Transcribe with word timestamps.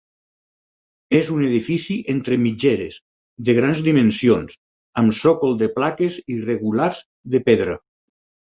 És 1.17 1.27
un 1.35 1.43
edifici 1.47 1.97
entre 2.13 2.37
mitgeres, 2.45 2.97
de 3.49 3.55
grans 3.59 3.83
dimensions, 3.89 4.57
amb 5.03 5.17
sòcol 5.21 5.57
de 5.61 5.71
plaques 5.79 6.19
irregulars 6.39 7.05
de 7.37 7.47
pedra. 7.53 7.79